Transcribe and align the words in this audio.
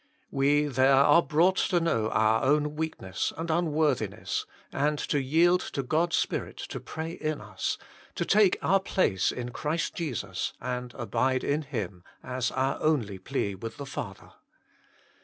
We 0.31 0.63
there 0.65 0.95
are 0.95 1.21
brought 1.21 1.57
to 1.57 1.79
know 1.79 2.09
our 2.09 2.41
own 2.41 2.75
weakness 2.75 3.31
and 3.37 3.51
unworthiness, 3.51 4.47
and 4.71 4.97
to 4.97 5.21
yield 5.21 5.59
to 5.73 5.83
God 5.83 6.11
s 6.11 6.17
Spirit 6.17 6.57
to 6.69 6.79
pray 6.79 7.11
in 7.11 7.39
us, 7.39 7.77
to 8.15 8.25
take 8.25 8.57
our 8.63 8.79
place 8.79 9.31
in 9.31 9.49
Christ 9.49 9.93
Jesus, 9.93 10.53
and 10.59 10.91
abide 10.95 11.43
in 11.43 11.61
Him 11.61 12.03
as 12.23 12.49
our 12.49 12.81
only 12.81 13.19
plea 13.19 13.53
with 13.53 13.77
the 13.77 13.85
Father. 13.85 14.31